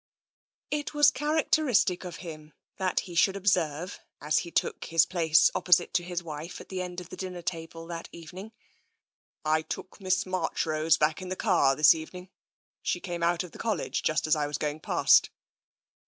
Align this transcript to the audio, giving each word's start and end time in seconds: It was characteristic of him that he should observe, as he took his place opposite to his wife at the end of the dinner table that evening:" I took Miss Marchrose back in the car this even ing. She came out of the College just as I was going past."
It 0.71 0.95
was 0.95 1.11
characteristic 1.11 2.03
of 2.05 2.15
him 2.25 2.53
that 2.77 3.01
he 3.01 3.13
should 3.13 3.35
observe, 3.35 3.99
as 4.19 4.39
he 4.39 4.49
took 4.49 4.85
his 4.85 5.05
place 5.05 5.51
opposite 5.53 5.93
to 5.93 6.03
his 6.03 6.23
wife 6.23 6.59
at 6.59 6.69
the 6.69 6.81
end 6.81 6.99
of 6.99 7.09
the 7.09 7.15
dinner 7.15 7.43
table 7.43 7.85
that 7.85 8.09
evening:" 8.11 8.51
I 9.55 9.61
took 9.61 10.01
Miss 10.01 10.25
Marchrose 10.25 10.97
back 10.97 11.21
in 11.21 11.29
the 11.29 11.35
car 11.35 11.75
this 11.75 11.93
even 11.93 12.15
ing. 12.21 12.29
She 12.81 12.99
came 12.99 13.21
out 13.21 13.43
of 13.43 13.51
the 13.51 13.59
College 13.59 14.01
just 14.01 14.25
as 14.25 14.35
I 14.35 14.47
was 14.47 14.57
going 14.57 14.79
past." 14.79 15.29